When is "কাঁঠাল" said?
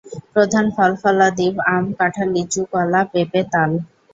1.99-2.27